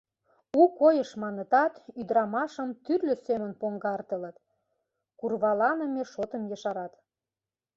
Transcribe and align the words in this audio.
У 0.59 0.61
койыш 0.79 1.09
манытат, 1.21 1.73
ӱдырамашым 1.99 2.69
тӱрлӧ 2.83 3.15
семын 3.27 3.51
поҥгартылыт, 3.61 4.35
курваланыме 5.19 6.03
шотым 6.13 6.43
ешарат. 6.55 6.93